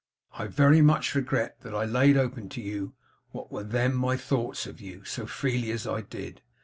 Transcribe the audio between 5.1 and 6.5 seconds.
freely as I did.